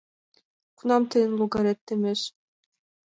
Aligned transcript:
Кунам 0.77 1.03
тыйын 1.11 1.31
логарет 1.39 1.79
темеш?! 1.87 2.21